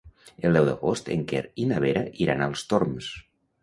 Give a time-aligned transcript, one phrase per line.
[0.49, 3.17] El deu d'agost en Quer i na Vera iran als Torms.